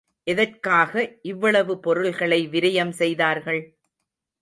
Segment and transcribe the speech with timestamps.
[0.27, 3.61] எதற்காக இவ்வளவு பொருள்களை விரயம் செய்தார்கள்?